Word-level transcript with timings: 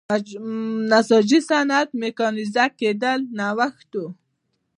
نساجۍ 0.89 1.39
صنعت 1.49 1.89
میکانیزه 2.01 2.65
کېدل 2.79 3.19
نوښت 3.37 3.91
و. 4.01 4.05